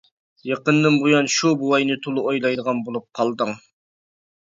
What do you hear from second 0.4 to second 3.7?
يېقىندىن بۇيان شۇ بوۋاينى تولا ئويلايدىغان بولۇپ قالدىڭ.